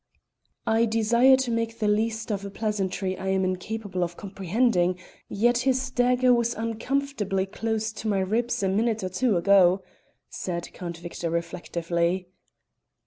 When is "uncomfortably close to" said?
6.55-8.07